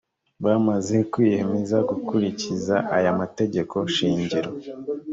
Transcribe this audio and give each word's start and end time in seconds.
bamaze 0.45 0.97
kwiyemeza 1.11 1.77
gukurikiza 1.89 2.75
aya 2.97 3.11
mategeko 3.19 3.75
shingiro 3.95 4.49